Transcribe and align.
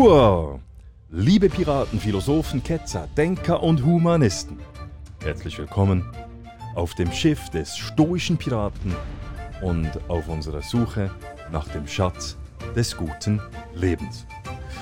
Hua! 0.00 0.58
Liebe 1.10 1.50
Piraten, 1.50 2.00
Philosophen, 2.00 2.62
Ketzer, 2.62 3.06
Denker 3.18 3.62
und 3.62 3.84
Humanisten. 3.84 4.58
Herzlich 5.22 5.58
willkommen 5.58 6.10
auf 6.74 6.94
dem 6.94 7.12
Schiff 7.12 7.50
des 7.50 7.76
stoischen 7.76 8.38
Piraten 8.38 8.96
und 9.60 9.90
auf 10.08 10.26
unserer 10.28 10.62
Suche 10.62 11.10
nach 11.52 11.68
dem 11.68 11.86
Schatz 11.86 12.38
des 12.74 12.96
guten 12.96 13.42
Lebens. 13.74 14.24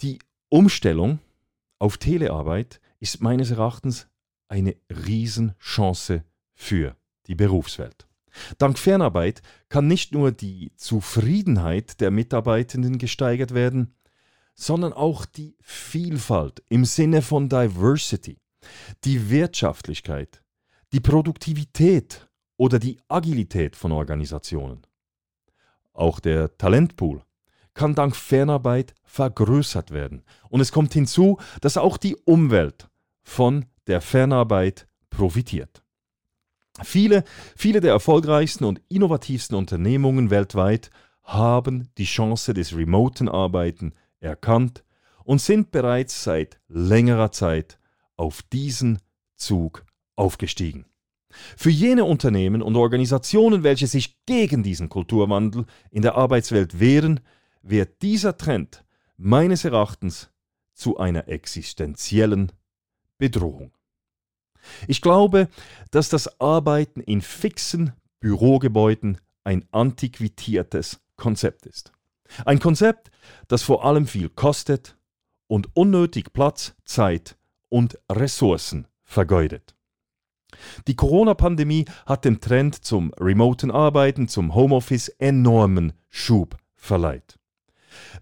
Die 0.00 0.18
Umstellung 0.48 1.18
auf 1.78 1.98
Telearbeit 1.98 2.80
ist 2.98 3.20
meines 3.20 3.50
Erachtens 3.50 4.08
eine 4.48 4.74
Riesenchance 4.90 6.24
für 6.54 6.96
die 7.26 7.34
Berufswelt. 7.34 8.08
Dank 8.56 8.78
Fernarbeit 8.78 9.42
kann 9.68 9.86
nicht 9.86 10.12
nur 10.12 10.32
die 10.32 10.72
Zufriedenheit 10.76 12.00
der 12.00 12.10
Mitarbeitenden 12.10 12.96
gesteigert 12.96 13.52
werden, 13.52 13.97
sondern 14.58 14.92
auch 14.92 15.24
die 15.24 15.56
Vielfalt 15.60 16.64
im 16.68 16.84
Sinne 16.84 17.22
von 17.22 17.48
Diversity, 17.48 18.40
die 19.04 19.30
Wirtschaftlichkeit, 19.30 20.42
die 20.92 20.98
Produktivität 20.98 22.28
oder 22.56 22.80
die 22.80 22.98
Agilität 23.06 23.76
von 23.76 23.92
Organisationen. 23.92 24.82
Auch 25.92 26.18
der 26.18 26.58
Talentpool 26.58 27.22
kann 27.72 27.94
dank 27.94 28.16
Fernarbeit 28.16 28.94
vergrößert 29.04 29.92
werden. 29.92 30.24
Und 30.50 30.60
es 30.60 30.72
kommt 30.72 30.92
hinzu, 30.92 31.38
dass 31.60 31.76
auch 31.76 31.96
die 31.96 32.16
Umwelt 32.16 32.88
von 33.22 33.64
der 33.86 34.00
Fernarbeit 34.00 34.88
profitiert. 35.08 35.84
Viele, 36.82 37.22
viele 37.56 37.80
der 37.80 37.92
erfolgreichsten 37.92 38.64
und 38.64 38.80
innovativsten 38.88 39.56
Unternehmungen 39.56 40.30
weltweit 40.30 40.90
haben 41.22 41.90
die 41.96 42.04
Chance 42.04 42.54
des 42.54 42.74
remoten 42.74 43.28
Arbeiten 43.28 43.92
erkannt 44.20 44.84
und 45.24 45.40
sind 45.40 45.70
bereits 45.70 46.24
seit 46.24 46.60
längerer 46.68 47.32
Zeit 47.32 47.78
auf 48.16 48.42
diesen 48.42 48.98
Zug 49.36 49.84
aufgestiegen. 50.16 50.86
Für 51.56 51.70
jene 51.70 52.04
Unternehmen 52.04 52.62
und 52.62 52.76
Organisationen, 52.76 53.62
welche 53.62 53.86
sich 53.86 54.16
gegen 54.26 54.62
diesen 54.62 54.88
Kulturwandel 54.88 55.66
in 55.90 56.02
der 56.02 56.14
Arbeitswelt 56.16 56.80
wehren, 56.80 57.20
wird 57.62 58.02
dieser 58.02 58.36
Trend 58.36 58.84
meines 59.16 59.64
Erachtens 59.64 60.30
zu 60.72 60.96
einer 60.96 61.28
existenziellen 61.28 62.52
Bedrohung. 63.18 63.72
Ich 64.86 65.00
glaube, 65.00 65.48
dass 65.90 66.08
das 66.08 66.40
Arbeiten 66.40 67.00
in 67.00 67.20
fixen 67.20 67.92
Bürogebäuden 68.20 69.18
ein 69.44 69.66
antiquitiertes 69.72 71.00
Konzept 71.16 71.66
ist. 71.66 71.92
Ein 72.44 72.58
Konzept, 72.58 73.10
das 73.48 73.62
vor 73.62 73.84
allem 73.84 74.06
viel 74.06 74.28
kostet 74.28 74.96
und 75.46 75.68
unnötig 75.74 76.32
Platz, 76.32 76.74
Zeit 76.84 77.36
und 77.68 77.98
Ressourcen 78.10 78.86
vergeudet. 79.02 79.74
Die 80.86 80.96
Corona-Pandemie 80.96 81.84
hat 82.06 82.24
dem 82.24 82.40
Trend 82.40 82.84
zum 82.84 83.12
remoten 83.18 83.70
Arbeiten, 83.70 84.28
zum 84.28 84.54
Homeoffice 84.54 85.08
enormen 85.18 85.92
Schub 86.08 86.56
verleiht. 86.74 87.38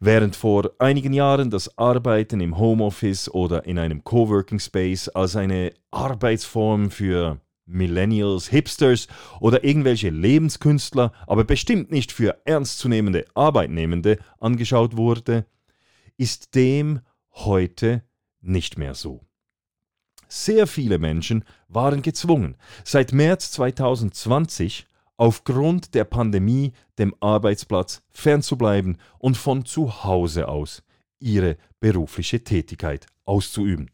Während 0.01 0.37
vor 0.37 0.71
einigen 0.79 1.13
Jahren 1.13 1.51
das 1.51 1.77
Arbeiten 1.79 2.41
im 2.41 2.59
Homeoffice 2.59 3.29
oder 3.29 3.65
in 3.67 3.79
einem 3.79 4.05
Coworking 4.05 4.59
Space 4.59 5.09
als 5.09 5.37
eine 5.37 5.73
Arbeitsform 5.91 6.91
für 6.91 7.41
Millennials, 7.67 8.49
Hipsters 8.49 9.09
oder 9.41 9.65
irgendwelche 9.65 10.11
Lebenskünstler, 10.11 11.13
aber 11.27 11.45
bestimmt 11.45 11.91
nicht 11.91 12.13
für 12.13 12.41
ernstzunehmende 12.45 13.27
Arbeitnehmende 13.35 14.19
angeschaut 14.39 14.97
wurde, 14.97 15.47
ist 16.17 16.55
dem 16.55 17.01
heute 17.33 18.03
nicht 18.41 18.79
mehr 18.79 18.95
so. 18.95 19.27
Sehr 20.29 20.67
viele 20.67 20.99
Menschen 20.99 21.45
waren 21.69 22.03
gezwungen, 22.03 22.57
seit 22.85 23.13
März 23.13 23.53
2020 23.53 24.87
aufgrund 25.17 25.95
der 25.95 26.05
Pandemie 26.05 26.73
dem 26.99 27.15
Arbeitsplatz 27.21 28.03
fernzubleiben 28.11 28.99
und 29.19 29.37
von 29.37 29.65
zu 29.65 30.05
Hause 30.05 30.49
aus 30.49 30.83
ihre 31.19 31.57
berufliche 31.81 32.43
Tätigkeit 32.43 33.07
auszuüben. 33.25 33.91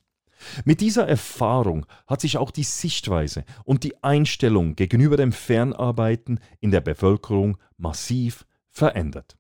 Mit 0.65 0.81
dieser 0.81 1.07
Erfahrung 1.07 1.87
hat 2.07 2.21
sich 2.21 2.37
auch 2.37 2.51
die 2.51 2.65
Sichtweise 2.65 3.45
und 3.65 3.85
die 3.85 4.03
Einstellung 4.03 4.77
gegenüber 4.77 5.17
dem 5.17 5.33
Fernarbeiten 5.33 6.41
in 6.61 6.71
der 6.71 6.81
Bevölkerung 6.81 7.59
massiv 7.77 8.47
verändert. 8.69 9.37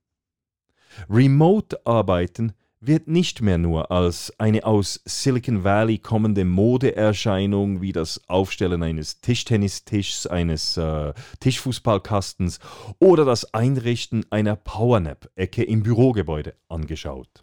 Remote-Arbeiten 1.08 2.52
wird 2.84 3.06
nicht 3.06 3.40
mehr 3.40 3.58
nur 3.58 3.92
als 3.92 4.32
eine 4.38 4.64
aus 4.64 5.00
Silicon 5.04 5.62
Valley 5.62 5.98
kommende 5.98 6.44
Modeerscheinung 6.44 7.80
wie 7.80 7.92
das 7.92 8.28
Aufstellen 8.28 8.82
eines 8.82 9.20
Tischtennistischs, 9.20 10.26
eines 10.26 10.76
äh, 10.76 11.14
Tischfußballkastens 11.38 12.58
oder 12.98 13.24
das 13.24 13.54
Einrichten 13.54 14.26
einer 14.30 14.56
Powernap-Ecke 14.56 15.62
im 15.62 15.84
Bürogebäude 15.84 16.54
angeschaut. 16.68 17.42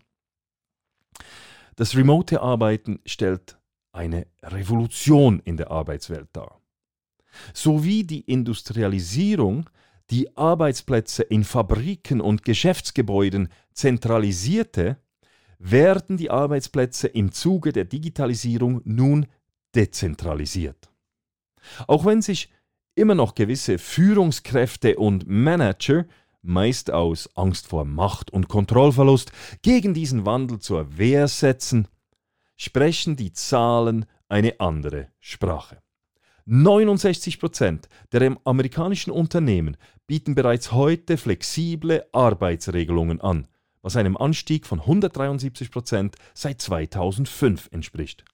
Das 1.77 1.95
remote 1.95 2.41
Arbeiten 2.41 2.99
stellt 3.05 3.58
eine 3.91 4.27
Revolution 4.43 5.41
in 5.43 5.57
der 5.57 5.71
Arbeitswelt 5.71 6.29
dar. 6.33 6.61
So 7.53 7.83
wie 7.83 8.03
die 8.03 8.21
Industrialisierung 8.21 9.69
die 10.09 10.35
Arbeitsplätze 10.35 11.23
in 11.23 11.43
Fabriken 11.43 12.19
und 12.19 12.43
Geschäftsgebäuden 12.43 13.49
zentralisierte, 13.73 14.97
werden 15.59 16.17
die 16.17 16.31
Arbeitsplätze 16.31 17.07
im 17.07 17.31
Zuge 17.31 17.71
der 17.73 17.85
Digitalisierung 17.85 18.81
nun 18.85 19.27
dezentralisiert. 19.75 20.89
Auch 21.87 22.05
wenn 22.05 22.21
sich 22.21 22.49
immer 22.95 23.15
noch 23.15 23.35
gewisse 23.35 23.77
Führungskräfte 23.77 24.97
und 24.97 25.27
Manager 25.27 26.05
meist 26.41 26.91
aus 26.91 27.29
Angst 27.35 27.67
vor 27.67 27.85
Macht 27.85 28.31
und 28.31 28.47
Kontrollverlust, 28.47 29.31
gegen 29.61 29.93
diesen 29.93 30.25
Wandel 30.25 30.59
zur 30.59 30.97
Wehr 30.97 31.27
setzen, 31.27 31.87
sprechen 32.59 33.15
die 33.15 33.31
Zahlen 33.31 34.05
eine 34.27 34.59
andere 34.59 35.07
Sprache. 35.19 35.81
69% 36.45 37.85
der 38.11 38.37
amerikanischen 38.43 39.11
Unternehmen 39.11 39.77
bieten 40.07 40.35
bereits 40.35 40.73
heute 40.73 41.17
flexible 41.17 42.05
Arbeitsregelungen 42.11 43.21
an, 43.21 43.47
was 43.81 43.95
einem 43.95 44.17
Anstieg 44.17 44.67
von 44.67 44.81
173% 44.81 46.15
seit 46.33 46.61
2005 46.61 47.69
entspricht. 47.71 48.25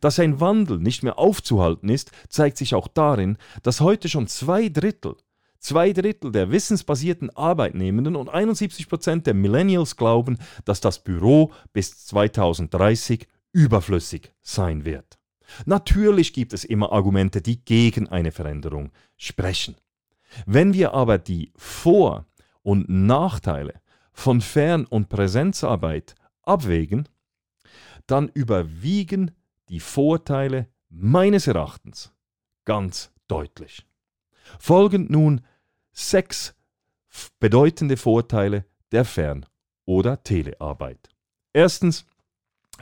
Dass 0.00 0.20
ein 0.20 0.40
Wandel 0.40 0.78
nicht 0.78 1.02
mehr 1.02 1.18
aufzuhalten 1.18 1.88
ist, 1.88 2.12
zeigt 2.28 2.58
sich 2.58 2.76
auch 2.76 2.86
darin, 2.86 3.38
dass 3.64 3.80
heute 3.80 4.08
schon 4.08 4.28
zwei 4.28 4.68
Drittel, 4.68 5.16
zwei 5.58 5.92
Drittel 5.92 6.30
der 6.30 6.52
wissensbasierten 6.52 7.30
Arbeitnehmenden 7.30 8.14
und 8.14 8.28
71 8.28 8.88
Prozent 8.88 9.26
der 9.26 9.34
Millennials 9.34 9.96
glauben, 9.96 10.38
dass 10.64 10.80
das 10.80 11.02
Büro 11.02 11.52
bis 11.72 12.06
2030 12.06 13.26
überflüssig 13.54 14.34
sein 14.42 14.84
wird. 14.84 15.18
Natürlich 15.64 16.32
gibt 16.32 16.52
es 16.52 16.64
immer 16.64 16.92
Argumente, 16.92 17.40
die 17.40 17.64
gegen 17.64 18.08
eine 18.08 18.32
Veränderung 18.32 18.90
sprechen. 19.16 19.76
Wenn 20.46 20.74
wir 20.74 20.92
aber 20.92 21.18
die 21.18 21.52
Vor- 21.56 22.26
und 22.62 22.88
Nachteile 22.88 23.80
von 24.12 24.40
Fern- 24.40 24.86
und 24.86 25.08
Präsenzarbeit 25.08 26.14
abwägen, 26.42 27.08
dann 28.06 28.28
überwiegen 28.28 29.30
die 29.68 29.80
Vorteile 29.80 30.68
meines 30.88 31.46
Erachtens 31.46 32.12
ganz 32.64 33.12
deutlich. 33.28 33.86
Folgend 34.58 35.10
nun 35.10 35.42
sechs 35.92 36.54
bedeutende 37.38 37.96
Vorteile 37.96 38.64
der 38.92 39.04
Fern- 39.04 39.46
oder 39.84 40.22
Telearbeit. 40.22 41.08
Erstens, 41.52 42.06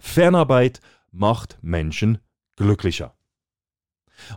Fernarbeit 0.01 0.81
macht 1.11 1.59
Menschen 1.63 2.19
glücklicher. 2.57 3.15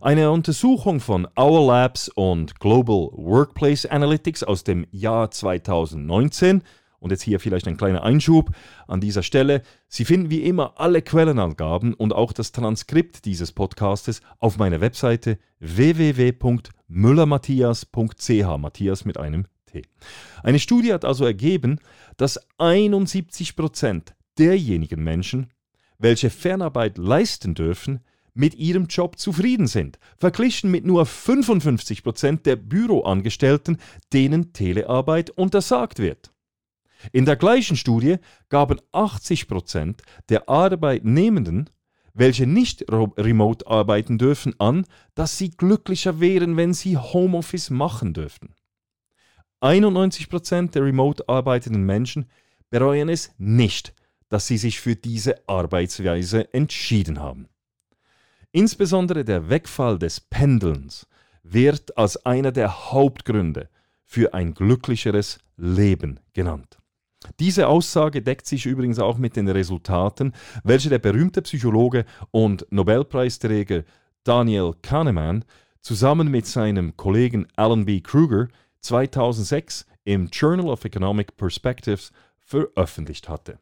Eine 0.01 0.31
Untersuchung 0.31 0.99
von 0.99 1.27
Our 1.37 1.67
Labs 1.67 2.09
und 2.09 2.59
Global 2.59 3.11
Workplace 3.13 3.85
Analytics 3.85 4.41
aus 4.43 4.63
dem 4.63 4.87
Jahr 4.91 5.29
2019 5.31 6.63
und 6.99 7.11
jetzt 7.11 7.23
hier 7.23 7.39
vielleicht 7.39 7.67
ein 7.67 7.77
kleiner 7.77 8.03
Einschub 8.03 8.49
an 8.87 8.99
dieser 8.99 9.21
Stelle. 9.21 9.61
Sie 9.87 10.05
finden 10.05 10.31
wie 10.31 10.41
immer 10.43 10.79
alle 10.79 11.03
Quellenangaben 11.03 11.93
und 11.93 12.13
auch 12.13 12.33
das 12.33 12.51
Transkript 12.51 13.25
dieses 13.25 13.51
Podcastes 13.51 14.21
auf 14.39 14.57
meiner 14.57 14.81
Webseite 14.81 15.37
www.müllermatthias.ch, 15.59 18.57
Matthias 18.57 19.05
mit 19.05 19.19
einem 19.19 19.45
T. 19.67 19.83
Eine 20.41 20.57
Studie 20.59 20.93
hat 20.93 21.05
also 21.05 21.25
ergeben, 21.25 21.79
dass 22.17 22.39
71 22.57 23.55
Prozent 23.55 24.14
derjenigen 24.37 25.03
Menschen, 25.03 25.51
welche 25.97 26.29
Fernarbeit 26.29 26.97
leisten 26.97 27.53
dürfen, 27.53 28.01
mit 28.33 28.55
ihrem 28.55 28.85
Job 28.87 29.17
zufrieden 29.17 29.65
sind, 29.65 29.97
verglichen 30.17 30.69
mit 30.69 30.85
nur 30.85 31.05
55 31.05 32.03
Prozent 32.03 32.45
der 32.45 32.57
Büroangestellten, 32.57 33.77
denen 34.11 34.51
Telearbeit 34.51 35.29
untersagt 35.31 35.99
wird. 35.99 36.33
In 37.11 37.25
der 37.25 37.37
gleichen 37.37 37.77
Studie 37.77 38.17
gaben 38.49 38.79
80 38.91 39.47
Prozent 39.47 40.01
der 40.29 40.49
Arbeitnehmenden, 40.49 41.69
welche 42.13 42.47
nicht 42.47 42.85
remote 42.89 43.67
arbeiten 43.67 44.17
dürfen, 44.17 44.53
an, 44.59 44.85
dass 45.15 45.37
sie 45.37 45.51
glücklicher 45.51 46.19
wären, 46.19 46.57
wenn 46.57 46.73
sie 46.73 46.97
Homeoffice 46.97 47.69
machen 47.69 48.13
dürften. 48.13 48.53
91 49.59 50.29
Prozent 50.29 50.75
der 50.75 50.83
remote 50.83 51.27
arbeitenden 51.27 51.83
Menschen 51.83 52.29
bereuen 52.69 53.09
es 53.09 53.33
nicht, 53.37 53.93
dass 54.29 54.47
sie 54.47 54.57
sich 54.57 54.79
für 54.79 54.95
diese 54.95 55.47
Arbeitsweise 55.47 56.53
entschieden 56.53 57.19
haben. 57.19 57.47
Insbesondere 58.51 59.25
der 59.25 59.49
Wegfall 59.49 59.99
des 59.99 60.19
Pendelns 60.19 61.07
wird 61.43 61.97
als 61.97 62.25
einer 62.25 62.51
der 62.51 62.91
Hauptgründe 62.91 63.69
für 64.03 64.33
ein 64.33 64.53
glücklicheres 64.53 65.39
Leben 65.57 66.19
genannt. 66.33 66.77
Diese 67.39 67.67
Aussage 67.67 68.21
deckt 68.21 68.45
sich 68.45 68.65
übrigens 68.65 68.99
auch 68.99 69.17
mit 69.17 69.35
den 69.35 69.47
Resultaten, 69.47 70.33
welche 70.63 70.89
der 70.89 70.99
berühmte 70.99 71.41
Psychologe 71.41 72.05
und 72.31 72.65
Nobelpreisträger 72.69 73.83
Daniel 74.23 74.73
Kahneman 74.81 75.43
zusammen 75.81 76.29
mit 76.29 76.45
seinem 76.45 76.95
Kollegen 76.97 77.47
Alan 77.55 77.85
B. 77.85 78.01
Kruger 78.01 78.47
2006 78.81 79.85
im 80.03 80.27
Journal 80.27 80.67
of 80.67 80.85
Economic 80.85 81.35
Perspectives 81.35 82.11
veröffentlicht 82.37 83.27
hatte. 83.27 83.59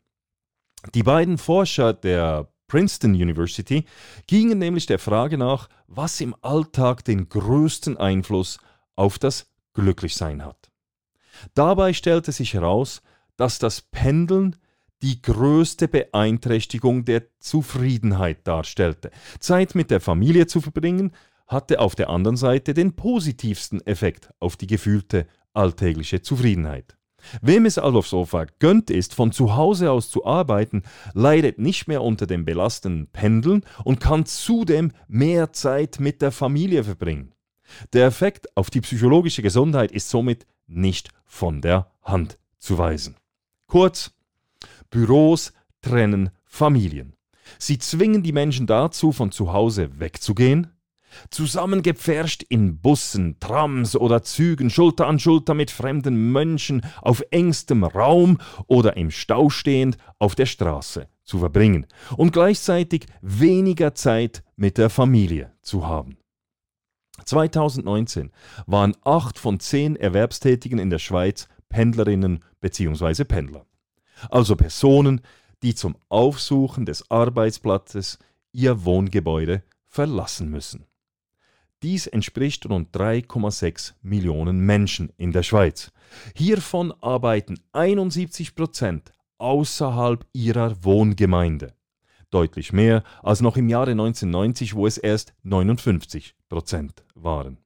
Die 0.93 1.03
beiden 1.03 1.37
Forscher 1.37 1.93
der 1.93 2.49
Princeton 2.67 3.13
University 3.13 3.85
gingen 4.27 4.59
nämlich 4.59 4.85
der 4.85 4.99
Frage 4.99 5.37
nach, 5.37 5.69
was 5.87 6.19
im 6.21 6.35
Alltag 6.41 7.05
den 7.05 7.29
größten 7.29 7.97
Einfluss 7.97 8.57
auf 8.95 9.19
das 9.19 9.47
Glücklichsein 9.73 10.43
hat. 10.43 10.71
Dabei 11.53 11.93
stellte 11.93 12.31
sich 12.31 12.53
heraus, 12.53 13.01
dass 13.37 13.59
das 13.59 13.81
Pendeln 13.81 14.55
die 15.01 15.21
größte 15.21 15.87
Beeinträchtigung 15.87 17.05
der 17.05 17.23
Zufriedenheit 17.39 18.47
darstellte. 18.47 19.11
Zeit 19.39 19.75
mit 19.75 19.91
der 19.91 19.99
Familie 19.99 20.47
zu 20.47 20.61
verbringen 20.61 21.11
hatte 21.47 21.79
auf 21.79 21.95
der 21.95 22.09
anderen 22.09 22.37
Seite 22.37 22.73
den 22.73 22.95
positivsten 22.95 23.85
Effekt 23.85 24.29
auf 24.39 24.55
die 24.55 24.67
gefühlte 24.67 25.27
alltägliche 25.53 26.21
Zufriedenheit. 26.21 26.97
Wem 27.41 27.65
es 27.65 27.77
also 27.77 28.01
so 28.01 28.25
vergönnt 28.25 28.89
ist, 28.89 29.13
von 29.13 29.31
zu 29.31 29.55
Hause 29.55 29.91
aus 29.91 30.09
zu 30.09 30.25
arbeiten, 30.25 30.83
leidet 31.13 31.59
nicht 31.59 31.87
mehr 31.87 32.01
unter 32.01 32.27
dem 32.27 32.45
belastenden 32.45 33.07
Pendeln 33.07 33.63
und 33.83 33.99
kann 33.99 34.25
zudem 34.25 34.91
mehr 35.07 35.53
Zeit 35.53 35.99
mit 35.99 36.21
der 36.21 36.31
Familie 36.31 36.83
verbringen. 36.83 37.33
Der 37.93 38.05
Effekt 38.05 38.55
auf 38.55 38.69
die 38.69 38.81
psychologische 38.81 39.41
Gesundheit 39.41 39.91
ist 39.91 40.09
somit 40.09 40.45
nicht 40.67 41.09
von 41.25 41.61
der 41.61 41.91
Hand 42.01 42.37
zu 42.57 42.77
weisen. 42.77 43.15
Kurz, 43.67 44.11
Büros 44.89 45.53
trennen 45.81 46.29
Familien. 46.45 47.15
Sie 47.57 47.77
zwingen 47.77 48.23
die 48.23 48.31
Menschen 48.31 48.67
dazu, 48.67 49.11
von 49.11 49.31
zu 49.31 49.53
Hause 49.53 49.99
wegzugehen, 49.99 50.67
Zusammengepfercht 51.29 52.43
in 52.43 52.79
Bussen, 52.79 53.39
Trams 53.39 53.95
oder 53.95 54.23
Zügen, 54.23 54.69
Schulter 54.69 55.07
an 55.07 55.19
Schulter 55.19 55.53
mit 55.53 55.71
fremden 55.71 56.31
Menschen 56.31 56.81
auf 57.01 57.23
engstem 57.31 57.83
Raum 57.83 58.37
oder 58.67 58.97
im 58.97 59.11
Stau 59.11 59.49
stehend 59.49 59.97
auf 60.19 60.35
der 60.35 60.45
Straße 60.45 61.07
zu 61.23 61.39
verbringen 61.39 61.87
und 62.17 62.33
gleichzeitig 62.33 63.05
weniger 63.21 63.95
Zeit 63.95 64.43
mit 64.55 64.77
der 64.77 64.89
Familie 64.89 65.53
zu 65.61 65.87
haben. 65.87 66.17
2019 67.25 68.31
waren 68.65 68.95
acht 69.03 69.39
von 69.39 69.59
zehn 69.59 69.95
Erwerbstätigen 69.95 70.79
in 70.79 70.89
der 70.89 70.99
Schweiz 70.99 71.47
Pendlerinnen 71.69 72.43
bzw. 72.59 73.23
Pendler. 73.23 73.65
Also 74.29 74.55
Personen, 74.55 75.21
die 75.61 75.75
zum 75.75 75.95
Aufsuchen 76.09 76.85
des 76.85 77.09
Arbeitsplatzes 77.09 78.19
ihr 78.51 78.85
Wohngebäude 78.85 79.63
verlassen 79.87 80.49
müssen. 80.49 80.85
Dies 81.83 82.07
entspricht 82.07 82.69
rund 82.69 82.95
3,6 82.95 83.93
Millionen 84.01 84.61
Menschen 84.61 85.11
in 85.17 85.33
der 85.33 85.43
Schweiz. 85.43 85.91
Hiervon 86.33 86.93
arbeiten 87.01 87.59
71 87.73 88.55
Prozent 88.55 89.11
außerhalb 89.37 90.25
ihrer 90.31 90.81
Wohngemeinde. 90.85 91.73
Deutlich 92.31 92.71
mehr 92.71 93.03
als 93.21 93.41
noch 93.41 93.57
im 93.57 93.67
Jahre 93.67 93.91
1990, 93.91 94.75
wo 94.75 94.87
es 94.87 94.97
erst 94.97 95.33
59 95.43 96.35
Prozent 96.47 97.03
waren. 97.15 97.57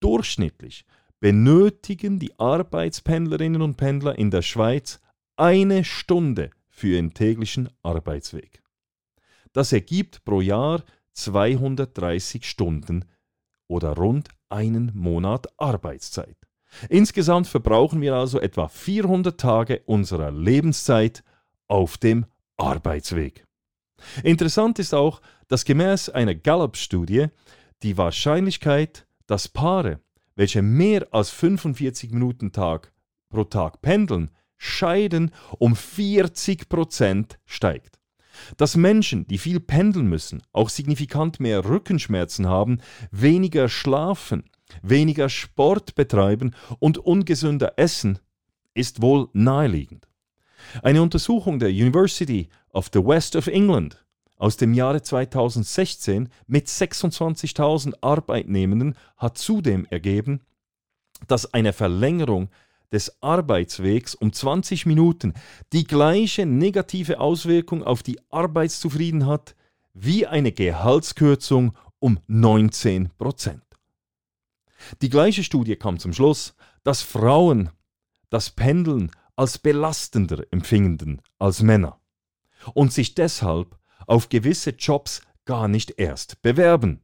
Durchschnittlich 0.00 0.84
benötigen 1.20 2.18
die 2.18 2.36
Arbeitspendlerinnen 2.38 3.62
und 3.62 3.76
Pendler 3.76 4.18
in 4.18 4.32
der 4.32 4.42
Schweiz 4.42 5.00
eine 5.36 5.84
Stunde 5.84 6.50
für 6.68 6.88
ihren 6.88 7.14
täglichen 7.14 7.68
Arbeitsweg. 7.82 8.62
Das 9.52 9.72
ergibt 9.72 10.24
pro 10.24 10.40
Jahr 10.40 10.82
230 11.16 12.44
Stunden 12.48 13.04
oder 13.68 13.94
rund 13.94 14.28
einen 14.48 14.92
Monat 14.94 15.48
Arbeitszeit. 15.58 16.36
Insgesamt 16.88 17.46
verbrauchen 17.46 18.00
wir 18.00 18.14
also 18.14 18.40
etwa 18.40 18.68
400 18.68 19.40
Tage 19.40 19.82
unserer 19.86 20.30
Lebenszeit 20.30 21.24
auf 21.68 21.96
dem 21.96 22.26
Arbeitsweg. 22.56 23.46
Interessant 24.22 24.78
ist 24.78 24.94
auch, 24.94 25.20
dass 25.48 25.64
gemäß 25.64 26.10
einer 26.10 26.34
Gallup-Studie 26.34 27.28
die 27.82 27.96
Wahrscheinlichkeit, 27.96 29.06
dass 29.26 29.48
Paare, 29.48 30.00
welche 30.34 30.62
mehr 30.62 31.08
als 31.12 31.30
45 31.30 32.10
Minuten 32.10 32.52
Tag 32.52 32.92
pro 33.30 33.44
Tag 33.44 33.80
pendeln, 33.80 34.30
scheiden, 34.58 35.32
um 35.58 35.76
40 35.76 36.68
Prozent 36.68 37.38
steigt. 37.44 37.95
Dass 38.56 38.76
Menschen, 38.76 39.26
die 39.26 39.38
viel 39.38 39.60
pendeln 39.60 40.08
müssen, 40.08 40.42
auch 40.52 40.68
signifikant 40.68 41.40
mehr 41.40 41.64
Rückenschmerzen 41.64 42.46
haben, 42.46 42.80
weniger 43.10 43.68
schlafen, 43.68 44.44
weniger 44.82 45.28
Sport 45.28 45.94
betreiben 45.94 46.54
und 46.78 46.98
ungesünder 46.98 47.74
essen, 47.76 48.18
ist 48.74 49.02
wohl 49.02 49.28
naheliegend. 49.32 50.08
Eine 50.82 51.02
Untersuchung 51.02 51.58
der 51.58 51.70
University 51.70 52.48
of 52.72 52.90
the 52.92 53.04
West 53.04 53.36
of 53.36 53.46
England 53.46 54.04
aus 54.36 54.56
dem 54.56 54.74
Jahre 54.74 55.02
2016 55.02 56.28
mit 56.46 56.66
26.000 56.66 57.94
Arbeitnehmenden 58.02 58.94
hat 59.16 59.38
zudem 59.38 59.86
ergeben, 59.86 60.40
dass 61.26 61.54
eine 61.54 61.72
Verlängerung 61.72 62.50
des 62.92 63.22
Arbeitswegs 63.22 64.14
um 64.14 64.32
20 64.32 64.86
Minuten 64.86 65.34
die 65.72 65.84
gleiche 65.84 66.46
negative 66.46 67.20
Auswirkung 67.20 67.82
auf 67.82 68.02
die 68.02 68.18
Arbeitszufriedenheit 68.30 69.26
hat 69.26 69.56
wie 69.94 70.26
eine 70.26 70.52
Gehaltskürzung 70.52 71.76
um 71.98 72.20
19 72.26 73.10
Prozent. 73.16 73.62
Die 75.00 75.08
gleiche 75.08 75.42
Studie 75.42 75.76
kam 75.76 75.98
zum 75.98 76.12
Schluss, 76.12 76.54
dass 76.84 77.02
Frauen 77.02 77.70
das 78.30 78.50
Pendeln 78.50 79.10
als 79.34 79.58
belastender 79.58 80.44
empfinden 80.50 81.22
als 81.38 81.62
Männer 81.62 82.00
und 82.74 82.92
sich 82.92 83.14
deshalb 83.14 83.78
auf 84.06 84.28
gewisse 84.28 84.70
Jobs 84.70 85.22
gar 85.44 85.68
nicht 85.68 85.98
erst 85.98 86.42
bewerben. 86.42 87.00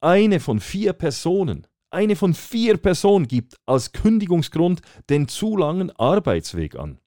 Eine 0.00 0.40
von 0.40 0.60
vier 0.60 0.92
Personen, 0.92 1.66
eine 1.90 2.16
von 2.16 2.34
vier 2.34 2.76
Personen 2.76 3.28
gibt 3.28 3.56
als 3.66 3.92
Kündigungsgrund 3.92 4.82
den 5.08 5.28
zu 5.28 5.56
langen 5.56 5.90
Arbeitsweg 5.92 6.76
an. 6.76 6.98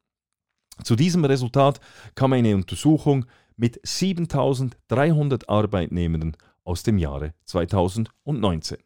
Zu 0.83 0.95
diesem 0.95 1.25
Resultat 1.25 1.79
kam 2.15 2.33
eine 2.33 2.55
Untersuchung 2.55 3.25
mit 3.55 3.79
7300 3.83 5.47
Arbeitnehmenden 5.49 6.35
aus 6.63 6.83
dem 6.83 6.97
Jahre 6.97 7.33
2019. 7.45 8.77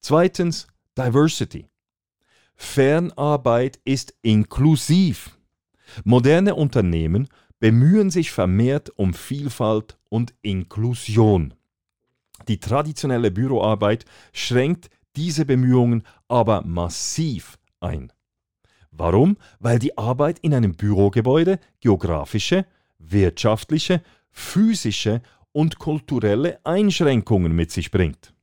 Zweitens 0.00 0.66
Diversity. 0.96 1.66
Fernarbeit 2.54 3.80
ist 3.84 4.14
inklusiv. 4.22 5.38
Moderne 6.04 6.54
Unternehmen 6.54 7.28
bemühen 7.58 8.10
sich 8.10 8.30
vermehrt 8.30 8.90
um 8.90 9.14
Vielfalt 9.14 9.98
und 10.08 10.34
Inklusion. 10.42 11.54
Die 12.48 12.58
traditionelle 12.58 13.30
Büroarbeit 13.30 14.04
schränkt 14.32 14.90
diese 15.16 15.44
Bemühungen 15.44 16.04
aber 16.28 16.62
massiv 16.62 17.58
ein. 17.80 18.12
Warum? 18.90 19.36
Weil 19.58 19.78
die 19.78 19.96
Arbeit 19.96 20.38
in 20.40 20.54
einem 20.54 20.74
Bürogebäude 20.74 21.58
geografische, 21.80 22.66
wirtschaftliche, 22.98 24.02
physische 24.30 25.22
und 25.52 25.78
kulturelle 25.78 26.64
Einschränkungen 26.64 27.52
mit 27.52 27.70
sich 27.70 27.90
bringt. 27.90 28.34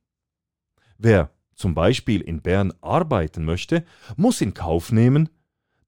Wer 0.98 1.30
zum 1.54 1.74
Beispiel 1.74 2.20
in 2.20 2.42
Bern 2.42 2.72
arbeiten 2.80 3.44
möchte, 3.44 3.84
muss 4.16 4.40
in 4.40 4.54
Kauf 4.54 4.92
nehmen, 4.92 5.28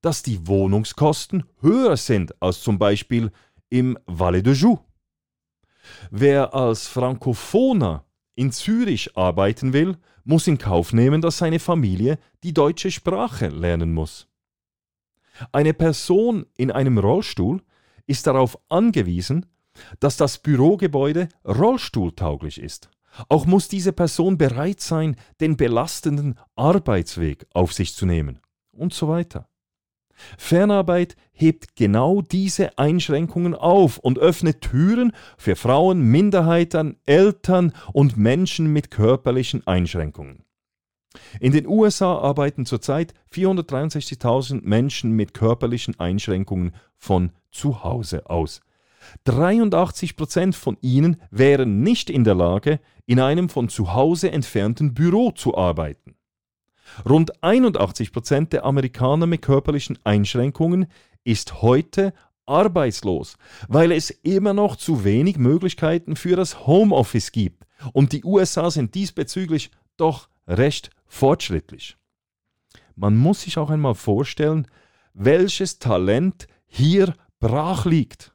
dass 0.01 0.23
die 0.23 0.47
Wohnungskosten 0.47 1.45
höher 1.61 1.97
sind 1.97 2.41
als 2.43 2.61
zum 2.61 2.79
Beispiel 2.79 3.31
im 3.69 3.99
Valais 4.07 4.43
de 4.43 4.53
Joux. 4.53 4.81
Wer 6.11 6.55
als 6.55 6.87
Frankophoner 6.89 8.05
in 8.35 8.53
Zürich 8.53 9.17
arbeiten 9.17 9.73
will, 9.73 9.97
muss 10.25 10.47
in 10.47 10.59
Kauf 10.59 10.93
nehmen, 10.93 11.21
dass 11.21 11.39
seine 11.39 11.59
Familie 11.59 12.19
die 12.43 12.55
deutsche 12.55 12.91
Sprache 12.91 13.49
lernen 13.49 13.93
muss. 13.93 14.29
Eine 15.51 15.75
Person 15.75 16.47
in 16.57 16.71
einem 16.71 16.99
Rollstuhl 16.99 17.63
ist 18.07 18.27
darauf 18.27 18.59
angewiesen, 18.69 19.47
dass 20.01 20.17
das 20.17 20.39
Bürogebäude 20.39 21.29
rollstuhltauglich 21.47 22.61
ist. 22.61 22.91
Auch 23.29 23.47
muss 23.47 23.69
diese 23.69 23.93
Person 23.93 24.39
bereit 24.39 24.81
sein, 24.81 25.17
den 25.41 25.57
belastenden 25.57 26.39
Arbeitsweg 26.57 27.47
auf 27.53 27.73
sich 27.73 27.95
zu 27.95 28.07
nehmen 28.07 28.41
und 28.71 28.95
so 28.95 29.09
weiter. 29.09 29.49
Fernarbeit 30.39 31.17
hebt 31.33 31.77
genau 31.77 32.23
diese 32.23 32.79
Einschränkungen 32.79 33.55
auf 33.55 33.99
und 33.99 34.19
öffnet 34.19 34.61
Türen 34.61 35.13
für 35.37 35.57
Frauen, 35.57 36.01
Minderheiten, 36.03 36.97
Eltern 37.07 37.73
und 37.93 38.17
Menschen 38.17 38.73
mit 38.73 38.91
körperlichen 38.91 39.67
Einschränkungen. 39.67 40.45
In 41.41 41.53
den 41.53 41.67
USA 41.67 42.19
arbeiten 42.19 42.65
zurzeit 42.65 43.13
463.000 43.33 44.61
Menschen 44.63 45.13
mit 45.13 45.35
körperlichen 45.35 45.99
Einschränkungen 46.01 46.75
von 46.97 47.33
zu 47.51 47.85
Hause 47.85 48.31
aus. 48.31 48.61
83 49.25 50.17
Prozent 50.17 50.55
von 50.55 50.77
ihnen 50.81 51.21
wären 51.31 51.83
nicht 51.83 52.09
in 52.09 52.25
der 52.25 52.35
Lage, 52.35 52.81
in 53.07 53.21
einem 53.21 53.49
von 53.49 53.69
zu 53.69 53.95
Hause 53.95 54.31
entfernten 54.31 54.95
Büro 54.95 55.33
zu 55.33 55.57
arbeiten. 55.57 56.15
Rund 57.09 57.43
81 57.43 58.13
Prozent 58.13 58.53
der 58.53 58.65
Amerikaner 58.65 59.27
mit 59.27 59.43
körperlichen 59.43 59.99
Einschränkungen 60.05 60.87
ist 61.25 61.63
heute 61.63 62.13
arbeitslos, 62.47 63.37
weil 63.69 63.93
es 63.93 64.11
immer 64.11 64.53
noch 64.53 64.77
zu 64.77 65.05
wenig 65.05 65.39
Möglichkeiten 65.39 66.17
für 66.17 66.37
das 66.37 66.67
Homeoffice 66.67 67.33
gibt 67.33 67.65
und 67.93 68.13
die 68.13 68.25
USA 68.25 68.71
sind 68.71 68.95
diesbezüglich 68.95 69.71
doch 69.97 70.29
recht 70.47 70.91
fortschrittlich. 71.07 71.97
Man 72.97 73.17
muss 73.17 73.43
sich 73.43 73.59
auch 73.59 73.71
einmal 73.71 73.95
vorstellen, 73.95 74.67
welches 75.15 75.79
Talent 75.79 76.47
hier 76.67 77.15
brach 77.41 77.87
liegt. 77.87 78.32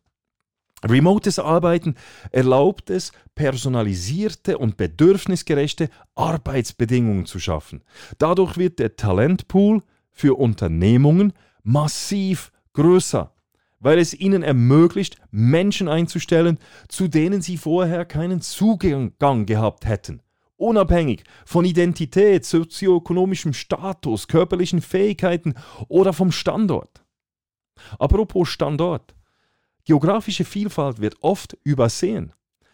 Remotes 0.86 1.40
Arbeiten 1.40 1.96
erlaubt 2.32 2.90
es, 2.90 3.12
personalisierte 3.34 4.58
und 4.58 4.78
bedürfnisgerechte 4.78 5.90
Arbeitsbedingungen 6.16 7.26
zu 7.26 7.40
schaffen. 7.40 7.84
Dadurch 8.20 8.58
wird 8.58 8.80
der 8.80 8.96
Talentpool 8.96 9.82
für 10.12 10.38
Unternehmungen 10.38 11.34
massiv 11.64 12.52
größer, 12.74 13.34
weil 13.80 14.00
es 14.00 14.14
ihnen 14.14 14.44
ermöglicht, 14.44 15.18
Menschen 15.32 15.88
einzustellen, 15.88 16.60
zu 16.88 17.08
denen 17.08 17.42
sie 17.42 17.58
vorher 17.58 18.06
keinen 18.06 18.42
Zugang 18.42 19.46
gehabt 19.46 19.86
hätten. 19.86 20.22
Unabhängig 20.58 21.24
von 21.46 21.66
Identität, 21.66 22.46
sozioökonomischem 22.46 23.54
Status, 23.54 24.28
körperlichen 24.28 24.82
Fähigkeiten 24.82 25.54
oder 25.88 26.14
vom 26.14 26.32
Standort. 26.32 27.04
Apropos 28.00 28.50
Standort. 28.50 29.17
Geografische 29.88 30.44
Vielfalt 30.44 31.00
wird 31.00 31.16
oft 31.22 31.58
übersehen. 31.64 32.34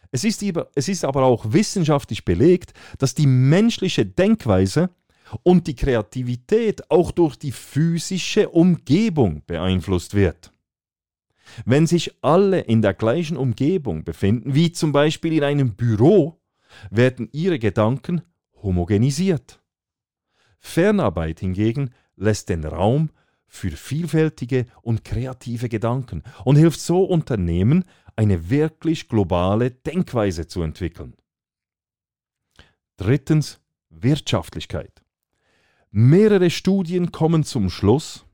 Es 0.10 0.24
ist, 0.24 0.43
es 0.74 0.88
ist 0.88 1.05
aber 1.05 1.24
auch 1.24 1.46
wissenschaftlich 1.53 2.25
belegt, 2.25 2.74
dass 2.98 3.13
die 3.13 3.27
menschliche 3.27 4.03
Denkweise 4.03 4.89
und 5.43 5.67
die 5.67 5.75
Kreativität 5.75 6.89
auch 6.89 7.12
durch 7.12 7.36
die 7.36 7.51
physische 7.51 8.50
Umgebung 8.50 9.43
beeinflusst 9.46 10.15
wird. 10.15 10.51
Wenn 11.65 11.86
sich 11.86 12.17
alle 12.24 12.62
in 12.62 12.82
der 12.82 12.96
gleichen 12.96 13.38
Umgebung 13.38 14.03
befinden, 14.03 14.55
wie 14.55 14.72
zum 14.72 14.91
Beispiel 14.91 15.34
in 15.34 15.43
einem 15.43 15.75
Büro, 15.75 16.41
werden 16.89 17.29
ihre 17.32 17.60
Gedanken 17.60 18.24
homogenisiert. 18.63 19.62
Fernarbeit 20.58 21.41
hingegen 21.41 21.91
lässt 22.15 22.50
den 22.50 22.65
Raum 22.65 23.12
für 23.53 23.72
vielfältige 23.72 24.65
und 24.81 25.05
kreative 25.05 25.69
Gedanken 25.69 26.24
und 26.43 26.55
hilft 26.55 26.79
so 26.79 27.03
Unternehmen, 27.03 27.86
eine 28.15 28.50
wirklich 28.50 29.07
globale 29.07 29.69
Denkweise 29.69 30.48
zu 30.48 30.63
entwickeln. 30.63 31.13
Drittens 32.98 33.62
Wirtschaftlichkeit. 33.89 35.03
Mehrere 35.91 36.50
Studien 36.50 37.12
kommen 37.12 37.43
zum 37.43 37.69
Schluss, 37.69 38.25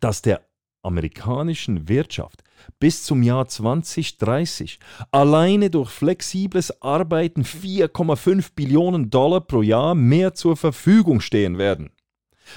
dass 0.00 0.20
der 0.20 0.44
amerikanischen 0.82 1.88
Wirtschaft 1.88 2.42
bis 2.80 3.04
zum 3.04 3.22
Jahr 3.22 3.46
2030 3.46 4.80
alleine 5.12 5.70
durch 5.70 5.90
flexibles 5.90 6.82
Arbeiten 6.82 7.44
4,5 7.44 8.50
Billionen 8.56 9.10
Dollar 9.10 9.42
pro 9.42 9.62
Jahr 9.62 9.94
mehr 9.94 10.34
zur 10.34 10.56
Verfügung 10.56 11.20
stehen 11.20 11.56
werden 11.56 11.93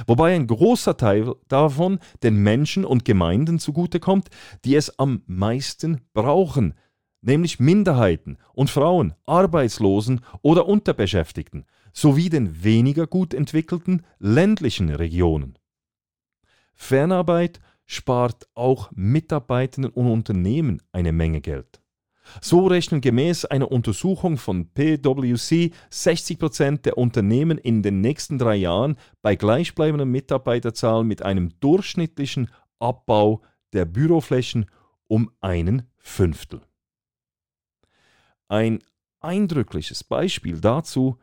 wobei 0.06 0.36
ein 0.36 0.48
großer 0.48 0.98
Teil 0.98 1.36
davon 1.48 2.00
den 2.24 2.38
Menschen 2.38 2.86
und 2.86 3.06
Gemeinden 3.06 3.60
zugutekommt, 3.60 4.29
die 4.65 4.75
es 4.75 5.00
am 5.00 5.24
meisten 5.27 6.01
brauchen, 6.13 6.74
nämlich 7.22 7.60
Minderheiten 7.60 8.38
und 8.53 8.70
Frauen, 8.70 9.13
Arbeitslosen 9.25 10.22
oder 10.41 10.67
Unterbeschäftigten, 10.67 11.65
sowie 11.94 12.29
den 12.29 12.63
weniger 12.63 13.08
gut 13.08 13.34
entwickelten 13.34 14.06
ländlichen 14.20 14.89
Regionen. 14.89 15.58
Fernarbeit 16.74 17.60
spart 17.86 18.48
auch 18.53 18.91
Mitarbeitenden 18.94 19.91
und 19.91 20.12
Unternehmen 20.12 20.82
eine 20.91 21.12
Menge 21.12 21.41
Geld. 21.41 21.82
So 22.41 22.67
rechnen 22.67 23.01
gemäß 23.01 23.46
einer 23.46 23.72
Untersuchung 23.72 24.38
von 24.38 24.69
PwC 24.74 25.72
60% 25.91 26.81
der 26.81 26.98
Unternehmen 26.98 27.57
in 27.57 27.84
den 27.84 28.01
nächsten 28.01 28.38
drei 28.38 28.55
Jahren 28.55 28.98
bei 29.22 29.36
gleichbleibender 29.36 30.05
Mitarbeiterzahl 30.05 31.03
mit 31.03 31.22
einem 31.22 31.60
durchschnittlichen 31.60 32.50
Abbau 32.79 33.41
der 33.74 33.86
Büroflächen 33.86 34.65
um 35.07 35.31
einen 35.41 35.89
Fünftel. 35.98 36.62
Ein 38.48 38.79
eindrückliches 39.19 40.03
Beispiel 40.03 40.60
dazu 40.60 41.17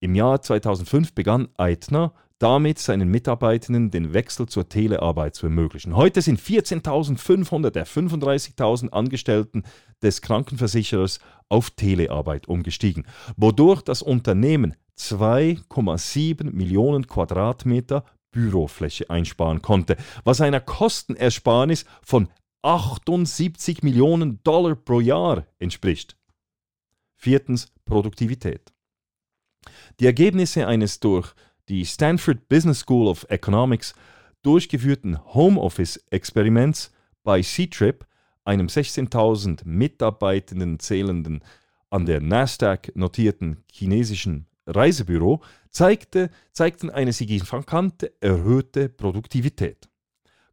im 0.00 0.14
Jahr 0.14 0.42
2005 0.42 1.14
begann 1.14 1.48
Eitner 1.56 2.12
damit 2.38 2.78
seinen 2.78 3.08
Mitarbeitenden 3.08 3.90
den 3.90 4.12
Wechsel 4.12 4.46
zur 4.46 4.68
Telearbeit 4.68 5.34
zu 5.34 5.46
ermöglichen. 5.46 5.96
Heute 5.96 6.20
sind 6.20 6.40
14.500 6.40 7.70
der 7.70 7.86
35.000 7.86 8.90
Angestellten 8.90 9.62
des 10.02 10.20
Krankenversicherers 10.20 11.20
auf 11.48 11.70
Telearbeit 11.70 12.48
umgestiegen, 12.48 13.06
wodurch 13.36 13.82
das 13.82 14.02
Unternehmen 14.02 14.74
2,7 14.98 16.52
Millionen 16.52 17.06
Quadratmeter 17.06 18.04
Bürofläche 18.32 19.10
einsparen 19.10 19.62
konnte, 19.62 19.96
was 20.24 20.40
einer 20.40 20.60
Kostenersparnis 20.60 21.84
von 22.02 22.28
78 22.62 23.82
Millionen 23.82 24.42
Dollar 24.42 24.74
pro 24.74 25.00
Jahr 25.00 25.46
entspricht. 25.58 26.16
Viertens 27.14 27.72
Produktivität. 27.84 28.72
Die 30.00 30.06
Ergebnisse 30.06 30.66
eines 30.66 31.00
durch 31.00 31.34
die 31.68 31.84
Stanford 31.84 32.48
Business 32.48 32.80
School 32.80 33.08
of 33.08 33.26
Economics 33.28 33.94
durchgeführten 34.42 35.18
Homeoffice-Experiments 35.34 36.92
bei 37.22 37.40
C-Trip, 37.42 38.06
einem 38.44 38.66
16.000 38.66 39.62
Mitarbeitenden 39.64 40.78
zählenden, 40.78 41.40
an 41.90 42.06
der 42.06 42.20
Nasdaq 42.20 42.94
notierten 42.94 43.64
chinesischen 43.72 44.46
Reisebüro, 44.66 45.42
zeigte, 45.70 46.30
zeigten 46.52 46.90
eine 46.90 47.12
signifikante 47.12 48.12
erhöhte 48.20 48.88
Produktivität. 48.88 49.88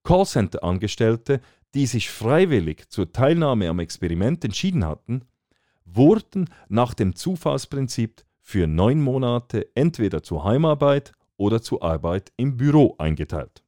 Callcenter-Angestellte, 0.03 1.41
die 1.73 1.85
sich 1.85 2.09
freiwillig 2.09 2.89
zur 2.89 3.11
Teilnahme 3.11 3.69
am 3.69 3.79
Experiment 3.79 4.43
entschieden 4.43 4.85
hatten, 4.85 5.23
wurden 5.85 6.49
nach 6.69 6.93
dem 6.93 7.15
Zufallsprinzip 7.15 8.23
für 8.41 8.67
neun 8.67 9.01
Monate 9.01 9.69
entweder 9.75 10.23
zur 10.23 10.43
Heimarbeit 10.43 11.13
oder 11.37 11.61
zur 11.61 11.83
Arbeit 11.83 12.31
im 12.37 12.57
Büro 12.57 12.95
eingeteilt. 12.97 13.63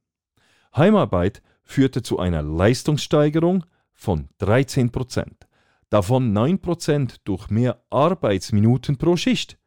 Heimarbeit 0.76 1.42
führte 1.62 2.02
zu 2.02 2.18
einer 2.18 2.42
Leistungssteigerung 2.42 3.64
von 3.92 4.28
13 4.38 4.90
Prozent, 4.90 5.46
davon 5.88 6.32
9 6.32 6.60
Prozent 6.60 7.20
durch 7.24 7.48
mehr 7.48 7.82
Arbeitsminuten 7.90 8.96
pro 8.96 9.16
Schicht. 9.16 9.58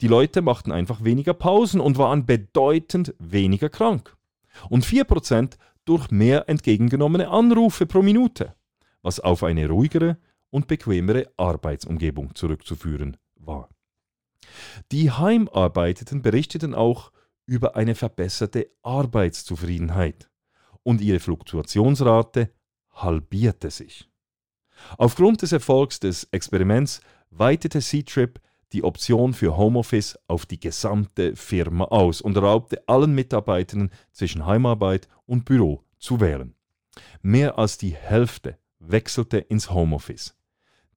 Die 0.00 0.08
Leute 0.08 0.42
machten 0.42 0.72
einfach 0.72 1.04
weniger 1.04 1.32
Pausen 1.32 1.80
und 1.80 1.96
waren 1.96 2.26
bedeutend 2.26 3.14
weniger 3.18 3.68
krank. 3.68 4.16
Und 4.68 4.84
4 4.84 5.04
Prozent 5.04 5.58
durch 5.84 6.10
mehr 6.10 6.48
entgegengenommene 6.48 7.28
Anrufe 7.28 7.86
pro 7.86 8.02
Minute, 8.02 8.54
was 9.02 9.20
auf 9.20 9.42
eine 9.42 9.68
ruhigere 9.68 10.18
und 10.50 10.66
bequemere 10.66 11.30
Arbeitsumgebung 11.36 12.34
zurückzuführen 12.34 13.16
war. 13.36 13.68
Die 14.92 15.10
Heimarbeitenden 15.10 16.22
berichteten 16.22 16.74
auch 16.74 17.12
über 17.46 17.76
eine 17.76 17.94
verbesserte 17.94 18.70
Arbeitszufriedenheit 18.82 20.28
und 20.82 21.00
ihre 21.00 21.20
Fluktuationsrate 21.20 22.50
halbierte 22.92 23.70
sich. 23.70 24.08
Aufgrund 24.98 25.42
des 25.42 25.52
Erfolgs 25.52 26.00
des 26.00 26.24
Experiments 26.32 27.00
weitete 27.30 27.80
C-Trip 27.80 28.40
die 28.72 28.82
Option 28.82 29.32
für 29.32 29.56
Homeoffice 29.56 30.18
auf 30.26 30.44
die 30.44 30.58
gesamte 30.60 31.36
Firma 31.36 31.84
aus 31.84 32.20
und 32.20 32.36
erlaubte 32.36 32.82
allen 32.88 33.14
Mitarbeitern 33.14 33.90
zwischen 34.12 34.44
Heimarbeit 34.44 35.08
und 35.24 35.44
Büro 35.44 35.84
zu 35.98 36.20
wählen. 36.20 36.54
Mehr 37.22 37.58
als 37.58 37.78
die 37.78 37.94
Hälfte 37.94 38.58
wechselte 38.78 39.38
ins 39.38 39.70
Homeoffice. 39.70 40.34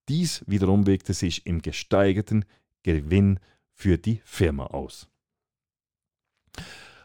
Dies 0.07 0.43
wiederum 0.47 0.87
wirkte 0.87 1.13
sich 1.13 1.45
im 1.45 1.61
gesteigerten 1.61 2.45
Gewinn 2.93 3.39
für 3.73 3.97
die 3.97 4.21
Firma 4.23 4.67
aus. 4.67 5.07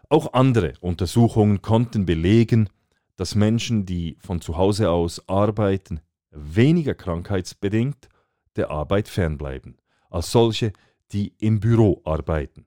Auch 0.08 0.32
andere 0.32 0.74
Untersuchungen 0.80 1.62
konnten 1.62 2.06
belegen, 2.06 2.68
dass 3.16 3.34
Menschen, 3.34 3.86
die 3.86 4.16
von 4.20 4.40
zu 4.40 4.56
Hause 4.56 4.90
aus 4.90 5.28
arbeiten, 5.28 6.00
weniger 6.30 6.94
krankheitsbedingt 6.94 8.08
der 8.56 8.70
Arbeit 8.70 9.08
fernbleiben, 9.08 9.76
als 10.10 10.30
solche, 10.30 10.72
die 11.12 11.34
im 11.38 11.60
Büro 11.60 12.00
arbeiten. 12.04 12.66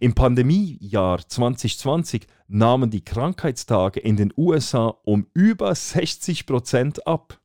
Im 0.00 0.14
Pandemiejahr 0.14 1.26
2020 1.28 2.26
nahmen 2.48 2.90
die 2.90 3.04
Krankheitstage 3.04 4.00
in 4.00 4.16
den 4.16 4.32
USA 4.36 4.88
um 5.04 5.26
über 5.34 5.74
60 5.74 6.46
Prozent 6.46 7.06
ab. 7.06 7.40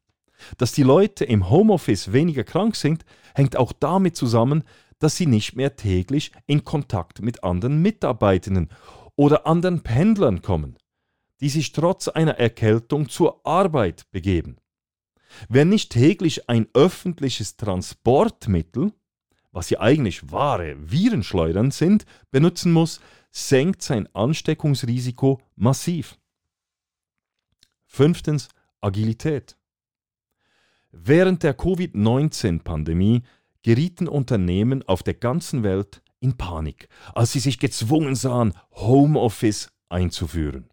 Dass 0.57 0.71
die 0.71 0.83
Leute 0.83 1.25
im 1.25 1.49
Homeoffice 1.49 2.13
weniger 2.13 2.43
krank 2.43 2.75
sind, 2.75 3.05
hängt 3.36 3.57
auch 3.57 3.73
damit 3.73 4.15
zusammen, 4.15 4.63
dass 5.01 5.17
sie 5.17 5.25
nicht 5.25 5.55
mehr 5.55 5.75
täglich 5.75 6.31
in 6.45 6.63
Kontakt 6.63 7.21
mit 7.21 7.43
anderen 7.43 7.81
Mitarbeitenden 7.81 8.69
oder 9.15 9.47
anderen 9.47 9.81
Pendlern 9.81 10.41
kommen, 10.41 10.77
die 11.41 11.49
sich 11.49 11.71
trotz 11.71 12.07
einer 12.07 12.37
Erkältung 12.37 13.09
zur 13.09 13.45
Arbeit 13.45 14.09
begeben. 14.11 14.57
Wer 15.49 15.65
nicht 15.65 15.91
täglich 15.91 16.49
ein 16.49 16.67
öffentliches 16.73 17.57
Transportmittel, 17.57 18.93
was 19.51 19.69
ja 19.69 19.79
eigentlich 19.79 20.31
wahre 20.31 20.75
Virenschleudern 20.79 21.71
sind, 21.71 22.05
benutzen 22.29 22.71
muss, 22.71 23.01
senkt 23.31 23.81
sein 23.81 24.07
Ansteckungsrisiko 24.13 25.41
massiv. 25.55 26.17
Fünftens 27.85 28.49
Agilität. 28.81 29.57
Während 30.91 31.43
der 31.43 31.53
Covid-19-Pandemie 31.53 33.23
gerieten 33.63 34.08
Unternehmen 34.08 34.84
auf 34.88 35.04
der 35.04 35.13
ganzen 35.13 35.63
Welt 35.63 36.02
in 36.19 36.38
Panik, 36.38 36.88
als 37.13 37.34
sie 37.34 37.39
sich 37.39 37.60
gezwungen 37.60 38.15
sahen, 38.15 38.54
Homeoffice 38.71 39.69
einzuführen. 39.89 40.69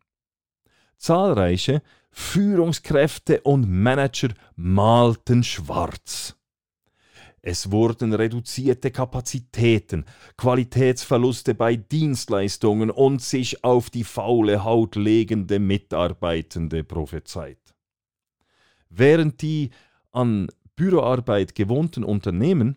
Zahlreiche 0.97 1.83
Führungskräfte 2.11 3.41
und 3.43 3.69
Manager 3.71 4.31
malten 4.57 5.45
schwarz. 5.45 6.35
Es 7.41 7.71
wurden 7.71 8.13
reduzierte 8.13 8.91
Kapazitäten, 8.91 10.05
Qualitätsverluste 10.37 11.55
bei 11.55 11.77
Dienstleistungen 11.77 12.91
und 12.91 13.23
sich 13.23 13.63
auf 13.65 13.91
die 13.91 14.05
faule 14.05 14.65
Haut 14.65 14.97
legende 14.97 15.59
Mitarbeitende 15.59 16.83
prophezeit. 16.83 17.75
Während 18.91 19.41
die 19.41 19.71
an 20.11 20.49
Büroarbeit 20.79 21.57
gewohnten 21.57 22.05
Unternehmen 22.05 22.77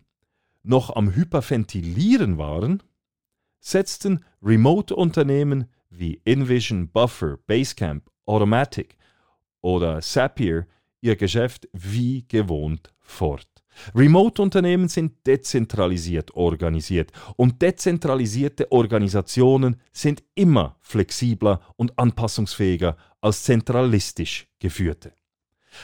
noch 0.64 0.96
am 0.96 1.16
Hyperventilieren 1.16 2.40
waren, 2.40 2.82
setzten 3.60 4.26
Remote-Unternehmen 4.42 5.68
wie 5.92 6.20
Invision, 6.24 6.90
Buffer, 6.90 7.38
Basecamp, 7.46 8.10
Automatic 8.26 8.98
oder 9.62 10.02
Zapier 10.02 10.66
ihr 11.02 11.16
Geschäft 11.16 11.70
wie 11.74 12.26
gewohnt 12.28 12.92
fort. 13.02 13.48
Remote-Unternehmen 13.94 14.88
sind 14.88 15.28
dezentralisiert 15.28 16.34
organisiert 16.34 17.12
und 17.36 17.62
dezentralisierte 17.62 18.72
Organisationen 18.72 19.80
sind 19.94 20.24
immer 20.34 20.76
flexibler 20.82 21.62
und 21.76 21.98
anpassungsfähiger 22.00 22.98
als 23.22 23.44
zentralistisch 23.44 24.48
geführte. 24.58 25.14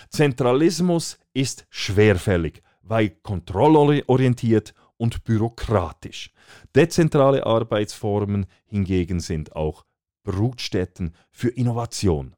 Zentralismus 0.10 1.18
ist 1.34 1.66
schwerfällig, 1.70 2.62
weil 2.82 3.10
kontrollorientiert 3.10 4.74
und 4.98 5.24
bürokratisch. 5.24 6.34
Dezentrale 6.76 7.46
Arbeitsformen 7.46 8.46
hingegen 8.66 9.20
sind 9.20 9.56
auch 9.56 9.86
Brutstätten 10.24 11.14
für 11.32 11.50
Innovation. 11.50 12.36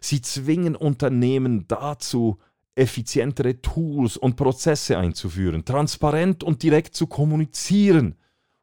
Sie 0.00 0.20
zwingen 0.20 0.76
Unternehmen 0.76 1.66
dazu, 1.68 2.38
effizientere 2.74 3.60
Tools 3.60 4.16
und 4.16 4.36
Prozesse 4.36 4.98
einzuführen, 4.98 5.64
transparent 5.64 6.42
und 6.42 6.62
direkt 6.62 6.96
zu 6.96 7.06
kommunizieren 7.06 8.16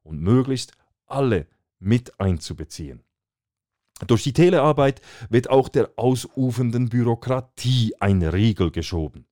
und 0.04 0.20
möglichst 0.22 0.74
alle 1.06 1.48
mit 1.80 2.20
einzubeziehen. 2.20 3.02
Durch 4.08 4.24
die 4.24 4.34
Telearbeit 4.34 5.02
wird 5.30 5.50
auch 5.50 5.70
der 5.70 5.92
ausufernden 5.96 6.90
Bürokratie 6.90 7.94
ein 8.00 8.22
Riegel 8.24 8.72
geschoben. 8.72 9.26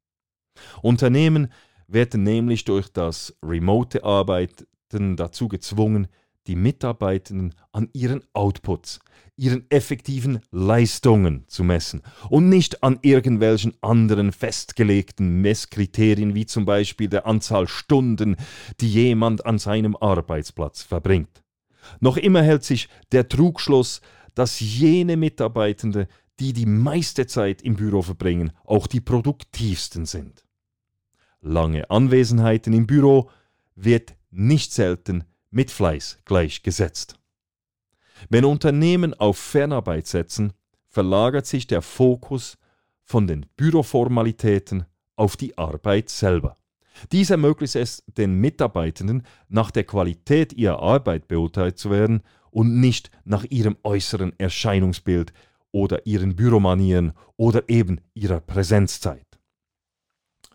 Unternehmen 0.81 1.51
werden 1.87 2.23
nämlich 2.23 2.65
durch 2.65 2.91
das 2.91 3.35
remote 3.43 4.03
Arbeiten 4.03 5.15
dazu 5.15 5.47
gezwungen, 5.47 6.07
die 6.47 6.55
Mitarbeitenden 6.55 7.53
an 7.71 7.89
ihren 7.93 8.23
Outputs, 8.33 8.99
ihren 9.35 9.69
effektiven 9.69 10.39
Leistungen 10.51 11.43
zu 11.47 11.63
messen 11.63 12.01
und 12.29 12.49
nicht 12.49 12.81
an 12.83 12.99
irgendwelchen 13.03 13.75
anderen 13.81 14.31
festgelegten 14.31 15.41
Messkriterien 15.41 16.33
wie 16.33 16.45
zum 16.45 16.65
Beispiel 16.65 17.07
der 17.07 17.27
Anzahl 17.27 17.67
Stunden, 17.67 18.35
die 18.79 18.89
jemand 18.89 19.45
an 19.45 19.59
seinem 19.59 19.95
Arbeitsplatz 19.95 20.81
verbringt. 20.81 21.43
Noch 21.99 22.17
immer 22.17 22.41
hält 22.41 22.63
sich 22.63 22.89
der 23.11 23.29
Trugschluss, 23.29 24.01
dass 24.35 24.59
jene 24.59 25.17
Mitarbeitende, 25.17 26.07
die 26.39 26.53
die 26.53 26.65
meiste 26.65 27.27
Zeit 27.27 27.61
im 27.61 27.75
Büro 27.75 28.01
verbringen, 28.01 28.51
auch 28.63 28.87
die 28.87 29.01
produktivsten 29.01 30.05
sind. 30.05 30.43
Lange 31.41 31.89
Anwesenheiten 31.89 32.73
im 32.73 32.87
Büro 32.87 33.29
wird 33.75 34.15
nicht 34.31 34.73
selten 34.73 35.23
mit 35.51 35.71
Fleiß 35.71 36.19
gleichgesetzt. 36.25 37.15
Wenn 38.29 38.45
Unternehmen 38.45 39.13
auf 39.13 39.37
Fernarbeit 39.37 40.07
setzen, 40.07 40.53
verlagert 40.87 41.45
sich 41.45 41.67
der 41.67 41.81
Fokus 41.81 42.57
von 43.03 43.27
den 43.27 43.45
Büroformalitäten 43.55 44.85
auf 45.15 45.37
die 45.37 45.57
Arbeit 45.57 46.09
selber. 46.09 46.57
Dies 47.11 47.29
ermöglicht 47.29 47.75
es 47.75 48.03
den 48.07 48.35
Mitarbeitenden, 48.35 49.23
nach 49.47 49.71
der 49.71 49.85
Qualität 49.85 50.53
ihrer 50.53 50.81
Arbeit 50.81 51.27
beurteilt 51.27 51.77
zu 51.77 51.89
werden 51.89 52.21
und 52.51 52.79
nicht 52.79 53.11
nach 53.23 53.43
ihrem 53.49 53.77
äußeren 53.83 54.37
Erscheinungsbild 54.39 55.33
oder 55.71 56.05
ihren 56.05 56.35
Büromanieren 56.35 57.13
oder 57.37 57.69
eben 57.69 58.01
ihrer 58.13 58.39
Präsenzzeit. 58.39 59.39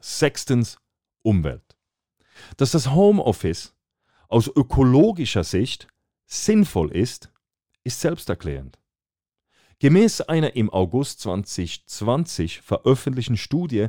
Sechstens 0.00 0.78
Umwelt. 1.22 1.76
Dass 2.56 2.72
das 2.72 2.90
Homeoffice 2.90 3.74
aus 4.28 4.48
ökologischer 4.48 5.44
Sicht 5.44 5.88
sinnvoll 6.26 6.92
ist, 6.92 7.30
ist 7.84 8.00
selbsterklärend. 8.00 8.78
Gemäß 9.78 10.22
einer 10.22 10.56
im 10.56 10.70
August 10.70 11.20
2020 11.20 12.60
veröffentlichten 12.60 13.36
Studie 13.36 13.88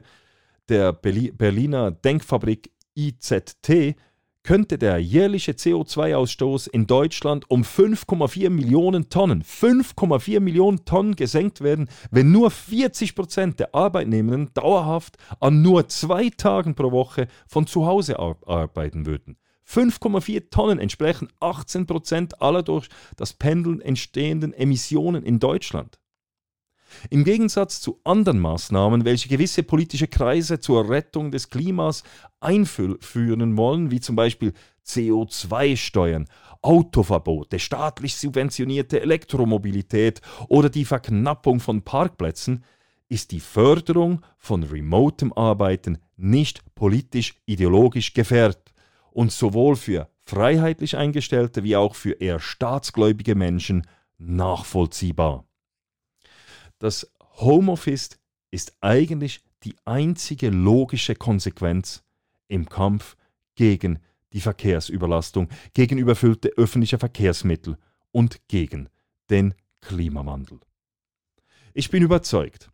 der 0.67 0.93
Berliner 0.93 1.91
Denkfabrik 1.91 2.71
IZT 2.95 3.95
könnte 4.45 4.77
der 4.77 4.99
jährliche 4.99 5.53
CO2-Ausstoß 5.53 6.69
in 6.69 6.85
Deutschland 6.85 7.49
um 7.49 7.63
5,4 7.63 8.51
Millionen 8.51 9.09
Tonnen, 9.09 9.43
5,4 9.43 10.39
Millionen 10.39 10.85
Tonnen 10.85 11.15
gesenkt 11.15 11.61
werden, 11.61 11.89
wenn 12.11 12.31
nur 12.31 12.51
40 12.51 13.15
Prozent 13.15 13.59
der 13.59 13.73
Arbeitnehmenden 13.73 14.53
dauerhaft 14.53 15.17
an 15.39 15.63
nur 15.63 15.89
zwei 15.89 16.29
Tagen 16.29 16.75
pro 16.75 16.91
Woche 16.91 17.27
von 17.47 17.65
zu 17.65 17.87
Hause 17.87 18.19
arbeiten 18.19 19.07
würden. 19.07 19.37
5,4 19.67 20.51
Tonnen 20.51 20.77
entsprechen 20.77 21.27
18 21.39 21.87
Prozent 21.87 22.39
aller 22.39 22.61
durch 22.61 22.87
das 23.17 23.33
Pendeln 23.33 23.81
entstehenden 23.81 24.53
Emissionen 24.53 25.23
in 25.23 25.39
Deutschland. 25.39 25.99
Im 27.09 27.23
Gegensatz 27.23 27.81
zu 27.81 27.99
anderen 28.03 28.39
Maßnahmen, 28.39 29.05
welche 29.05 29.29
gewisse 29.29 29.63
politische 29.63 30.07
Kreise 30.07 30.59
zur 30.59 30.89
Rettung 30.89 31.31
des 31.31 31.49
Klimas 31.49 32.03
einführen 32.39 33.57
wollen, 33.57 33.91
wie 33.91 33.99
zum 33.99 34.15
Beispiel 34.15 34.53
CO2-Steuern, 34.85 36.27
Autoverbote, 36.61 37.59
staatlich 37.59 38.15
subventionierte 38.15 39.01
Elektromobilität 39.01 40.21
oder 40.47 40.69
die 40.69 40.85
Verknappung 40.85 41.59
von 41.59 41.81
Parkplätzen, 41.83 42.63
ist 43.07 43.31
die 43.31 43.39
Förderung 43.39 44.21
von 44.37 44.63
remotem 44.63 45.31
Arbeiten 45.33 45.99
nicht 46.17 46.63
politisch-ideologisch 46.75 48.13
gefährdet 48.13 48.73
und 49.11 49.31
sowohl 49.31 49.75
für 49.75 50.09
freiheitlich 50.25 50.97
Eingestellte 50.97 51.63
wie 51.63 51.75
auch 51.75 51.95
für 51.95 52.13
eher 52.13 52.39
staatsgläubige 52.39 53.35
Menschen 53.35 53.85
nachvollziehbar. 54.17 55.45
Das 56.79 57.11
Homeoffice 57.37 58.19
ist 58.51 58.75
eigentlich 58.81 59.41
die 59.63 59.75
einzige 59.85 60.49
logische 60.49 61.15
Konsequenz 61.15 62.03
im 62.47 62.69
Kampf 62.69 63.15
gegen 63.55 63.99
die 64.33 64.41
Verkehrsüberlastung, 64.41 65.49
gegen 65.73 65.97
überfüllte 65.97 66.49
öffentliche 66.57 66.99
Verkehrsmittel 66.99 67.77
und 68.11 68.47
gegen 68.47 68.89
den 69.29 69.53
Klimawandel. 69.81 70.59
Ich 71.73 71.89
bin 71.89 72.03
überzeugt, 72.03 72.69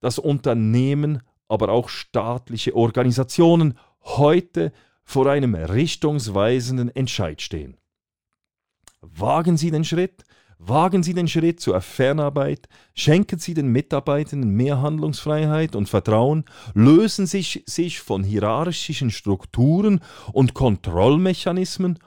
dass 0.00 0.18
Unternehmen, 0.18 1.22
aber 1.48 1.70
auch 1.70 1.88
staatliche 1.88 2.74
Organisationen 2.74 3.78
heute 4.02 4.72
vor 5.02 5.26
einem 5.26 5.54
richtungsweisenden 5.54 6.94
Entscheid 6.94 7.40
stehen. 7.40 7.76
Wagen 9.00 9.56
Sie 9.56 9.70
den 9.70 9.84
Schritt, 9.84 10.24
Wagen 10.60 11.04
Sie 11.04 11.14
den 11.14 11.28
Schritt 11.28 11.60
zur 11.60 11.80
Fernarbeit, 11.80 12.68
schenken 12.92 13.38
Sie 13.38 13.54
den 13.54 13.68
Mitarbeitenden 13.68 14.50
mehr 14.50 14.82
Handlungsfreiheit 14.82 15.76
und 15.76 15.88
Vertrauen, 15.88 16.44
lösen 16.74 17.26
Sie 17.26 17.42
sich 17.42 18.00
von 18.00 18.24
hierarchischen 18.24 19.12
Strukturen 19.12 20.00
und 20.32 20.54
Kontrollmechanismen 20.54 22.00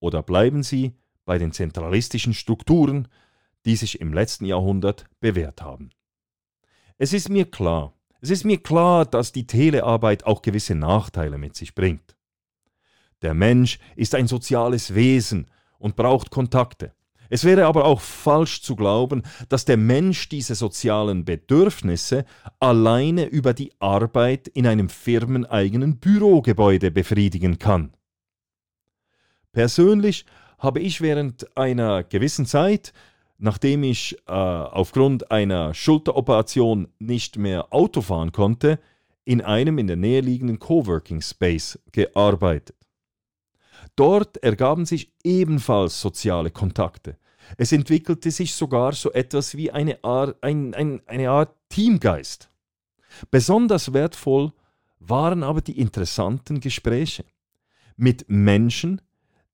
oder 0.00 0.22
bleiben 0.22 0.62
Sie 0.62 0.92
bei 1.24 1.38
den 1.38 1.52
zentralistischen 1.52 2.34
Strukturen, 2.34 3.08
die 3.64 3.76
sich 3.76 4.02
im 4.02 4.12
letzten 4.12 4.44
Jahrhundert 4.44 5.06
bewährt 5.20 5.62
haben. 5.62 5.88
Es 6.98 7.14
ist 7.14 7.30
mir 7.30 7.50
klar, 7.50 7.94
es 8.20 8.28
ist 8.28 8.44
mir 8.44 8.62
klar, 8.62 9.06
dass 9.06 9.32
die 9.32 9.46
Telearbeit 9.46 10.24
auch 10.24 10.42
gewisse 10.42 10.74
Nachteile 10.74 11.38
mit 11.38 11.56
sich 11.56 11.74
bringt. 11.74 12.16
Der 13.22 13.32
Mensch 13.32 13.78
ist 13.96 14.14
ein 14.14 14.26
soziales 14.26 14.94
Wesen 14.94 15.46
und 15.78 15.96
braucht 15.96 16.30
Kontakte. 16.30 16.92
Es 17.30 17.44
wäre 17.44 17.66
aber 17.66 17.84
auch 17.84 18.00
falsch 18.00 18.62
zu 18.62 18.76
glauben, 18.76 19.22
dass 19.48 19.64
der 19.64 19.76
Mensch 19.76 20.28
diese 20.28 20.54
sozialen 20.54 21.24
Bedürfnisse 21.24 22.24
alleine 22.60 23.24
über 23.26 23.54
die 23.54 23.72
Arbeit 23.78 24.48
in 24.48 24.66
einem 24.66 24.88
firmeneigenen 24.88 25.98
Bürogebäude 25.98 26.90
befriedigen 26.90 27.58
kann. 27.58 27.92
Persönlich 29.52 30.26
habe 30.58 30.80
ich 30.80 31.00
während 31.00 31.56
einer 31.56 32.02
gewissen 32.02 32.46
Zeit, 32.46 32.92
nachdem 33.38 33.82
ich 33.82 34.16
äh, 34.26 34.32
aufgrund 34.32 35.30
einer 35.30 35.74
Schulteroperation 35.74 36.88
nicht 36.98 37.36
mehr 37.38 37.72
Auto 37.72 38.00
fahren 38.00 38.32
konnte, 38.32 38.78
in 39.24 39.40
einem 39.40 39.78
in 39.78 39.86
der 39.86 39.96
Nähe 39.96 40.20
liegenden 40.20 40.58
Coworking 40.58 41.20
Space 41.20 41.78
gearbeitet. 41.92 42.76
Dort 43.96 44.42
ergaben 44.42 44.86
sich 44.86 45.12
ebenfalls 45.22 46.00
soziale 46.00 46.50
Kontakte. 46.50 47.16
Es 47.56 47.72
entwickelte 47.72 48.30
sich 48.30 48.54
sogar 48.54 48.92
so 48.92 49.12
etwas 49.12 49.56
wie 49.56 49.70
eine 49.70 50.02
Art, 50.02 50.42
ein, 50.42 50.74
ein, 50.74 51.02
eine 51.06 51.30
Art 51.30 51.54
Teamgeist. 51.68 52.50
Besonders 53.30 53.92
wertvoll 53.92 54.52
waren 54.98 55.42
aber 55.42 55.60
die 55.60 55.78
interessanten 55.78 56.60
Gespräche 56.60 57.24
mit 57.96 58.24
Menschen, 58.28 59.00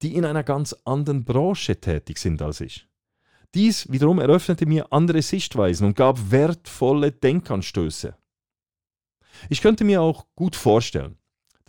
die 0.03 0.15
in 0.15 0.25
einer 0.25 0.45
ganz 0.45 0.75
anderen 0.85 1.25
Branche 1.25 1.79
tätig 1.79 2.19
sind 2.19 2.41
als 2.41 2.61
ich. 2.61 2.89
Dies 3.55 3.91
wiederum 3.91 4.21
eröffnete 4.21 4.65
mir 4.65 4.93
andere 4.93 5.23
Sichtweisen 5.23 5.87
und 5.87 5.97
gab 5.97 6.31
wertvolle 6.31 7.13
Denkanstöße. 7.13 8.17
Ich 9.49 9.61
könnte 9.61 9.85
mir 9.85 10.01
auch 10.01 10.27
gut 10.37 10.57
vorstellen, 10.57 11.17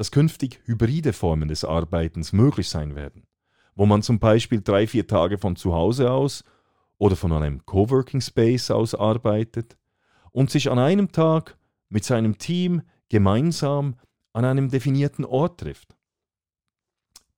dass 0.01 0.09
künftig 0.09 0.61
hybride 0.65 1.13
Formen 1.13 1.47
des 1.47 1.63
Arbeitens 1.63 2.33
möglich 2.33 2.69
sein 2.69 2.95
werden, 2.95 3.27
wo 3.75 3.85
man 3.85 4.01
zum 4.01 4.17
Beispiel 4.17 4.59
drei, 4.59 4.87
vier 4.87 5.05
Tage 5.05 5.37
von 5.37 5.55
zu 5.55 5.75
Hause 5.75 6.09
aus 6.09 6.43
oder 6.97 7.15
von 7.15 7.31
einem 7.31 7.63
Coworking 7.67 8.19
Space 8.19 8.71
aus 8.71 8.95
arbeitet 8.95 9.77
und 10.31 10.49
sich 10.49 10.71
an 10.71 10.79
einem 10.79 11.11
Tag 11.11 11.55
mit 11.89 12.03
seinem 12.03 12.39
Team 12.39 12.81
gemeinsam 13.09 13.95
an 14.33 14.43
einem 14.43 14.71
definierten 14.71 15.23
Ort 15.23 15.59
trifft. 15.59 15.95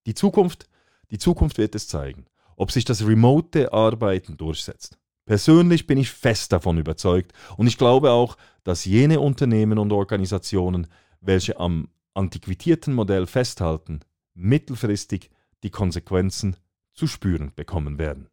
Die 0.05 0.13
Zukunft, 0.13 0.69
die 1.11 1.17
Zukunft 1.17 1.57
wird 1.57 1.75
es 1.75 1.89
zeigen, 1.89 2.27
ob 2.55 2.71
sich 2.71 2.85
das 2.85 3.05
remote 3.05 3.73
Arbeiten 3.73 4.37
durchsetzt. 4.37 4.97
Persönlich 5.25 5.85
bin 5.85 5.97
ich 5.97 6.09
fest 6.09 6.53
davon 6.53 6.77
überzeugt 6.77 7.33
und 7.57 7.67
ich 7.67 7.77
glaube 7.77 8.11
auch, 8.11 8.37
dass 8.63 8.85
jene 8.85 9.19
Unternehmen 9.19 9.79
und 9.79 9.91
Organisationen, 9.91 10.87
welche 11.19 11.59
am 11.59 11.89
antiquitierten 12.13 12.93
Modell 12.93 13.27
festhalten, 13.27 14.01
mittelfristig 14.33 15.29
die 15.63 15.69
Konsequenzen 15.69 16.55
zu 16.93 17.07
spüren 17.07 17.51
bekommen 17.55 17.97
werden. 17.97 18.27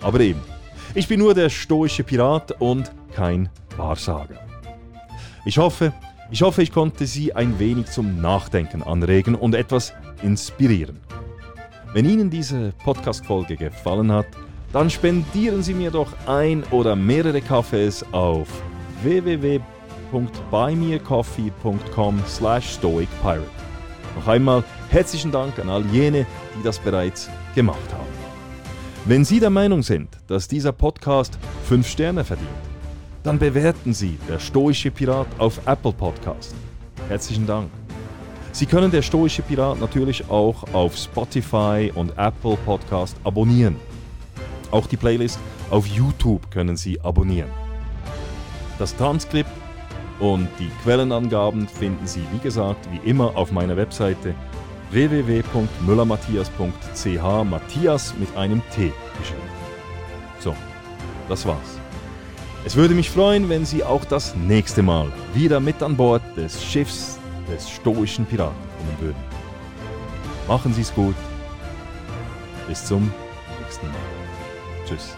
Aber 0.00 0.20
eben, 0.20 0.40
ich 0.94 1.08
bin 1.08 1.20
nur 1.20 1.34
der 1.34 1.50
stoische 1.50 2.04
Pirat 2.04 2.60
und 2.60 2.92
kein 3.12 3.48
Wahrsager. 3.76 4.40
Ich 5.44 5.58
hoffe, 5.58 5.92
ich 6.30 6.42
hoffe, 6.42 6.62
ich 6.62 6.72
konnte 6.72 7.06
Sie 7.06 7.34
ein 7.34 7.58
wenig 7.58 7.86
zum 7.86 8.20
Nachdenken 8.20 8.82
anregen 8.82 9.34
und 9.34 9.54
etwas 9.54 9.92
inspirieren. 10.22 11.00
Wenn 11.92 12.08
Ihnen 12.08 12.30
diese 12.30 12.72
Podcast-Folge 12.84 13.56
gefallen 13.56 14.12
hat, 14.12 14.26
dann 14.72 14.90
spendieren 14.90 15.62
Sie 15.62 15.74
mir 15.74 15.90
doch 15.90 16.12
ein 16.26 16.64
oder 16.70 16.94
mehrere 16.94 17.40
Kaffees 17.40 18.04
auf 18.12 18.48
www.com 19.02 19.77
www.buymeacoffee.com 20.10 22.22
slash 22.26 22.74
stoicpirate. 22.74 23.50
Noch 24.16 24.26
einmal 24.26 24.64
herzlichen 24.90 25.30
Dank 25.30 25.58
an 25.58 25.68
all 25.68 25.84
jene, 25.86 26.26
die 26.56 26.62
das 26.62 26.78
bereits 26.78 27.28
gemacht 27.54 27.92
haben. 27.92 28.06
Wenn 29.04 29.24
Sie 29.24 29.40
der 29.40 29.50
Meinung 29.50 29.82
sind, 29.82 30.08
dass 30.26 30.48
dieser 30.48 30.72
Podcast 30.72 31.38
5 31.64 31.88
Sterne 31.88 32.24
verdient, 32.24 32.48
dann 33.22 33.38
bewerten 33.38 33.94
Sie 33.94 34.18
der 34.28 34.38
Stoische 34.38 34.90
Pirat 34.90 35.28
auf 35.38 35.60
Apple 35.66 35.92
Podcast. 35.92 36.54
Herzlichen 37.08 37.46
Dank. 37.46 37.70
Sie 38.52 38.66
können 38.66 38.90
der 38.90 39.02
Stoische 39.02 39.42
Pirat 39.42 39.80
natürlich 39.80 40.28
auch 40.30 40.64
auf 40.72 40.96
Spotify 40.96 41.92
und 41.94 42.18
Apple 42.18 42.56
Podcast 42.64 43.16
abonnieren. 43.24 43.76
Auch 44.70 44.86
die 44.86 44.96
Playlist 44.96 45.38
auf 45.70 45.86
YouTube 45.86 46.50
können 46.50 46.76
Sie 46.76 47.00
abonnieren. 47.00 47.50
Das 48.78 48.96
Transkript 48.96 49.50
und 50.20 50.48
die 50.58 50.70
Quellenangaben 50.82 51.68
finden 51.68 52.06
Sie, 52.06 52.24
wie 52.32 52.38
gesagt, 52.38 52.88
wie 52.90 52.98
immer 53.08 53.36
auf 53.36 53.52
meiner 53.52 53.76
Webseite 53.76 54.34
www.müllermatthias.ch 54.90 57.44
Matthias 57.44 58.14
mit 58.18 58.34
einem 58.36 58.62
T 58.74 58.92
geschrieben. 59.18 59.42
So, 60.40 60.56
das 61.28 61.46
war's. 61.46 61.78
Es 62.64 62.74
würde 62.76 62.94
mich 62.94 63.10
freuen, 63.10 63.48
wenn 63.48 63.64
Sie 63.64 63.84
auch 63.84 64.04
das 64.04 64.34
nächste 64.34 64.82
Mal 64.82 65.12
wieder 65.34 65.60
mit 65.60 65.80
an 65.82 65.96
Bord 65.96 66.22
des 66.36 66.62
Schiffs 66.62 67.18
des 67.48 67.70
stoischen 67.70 68.26
Piraten 68.26 68.56
kommen 68.76 68.96
würden. 69.00 69.24
Machen 70.46 70.74
Sie 70.74 70.82
es 70.82 70.94
gut. 70.94 71.16
Bis 72.66 72.84
zum 72.84 73.10
nächsten 73.60 73.86
Mal. 73.86 73.96
Tschüss. 74.86 75.16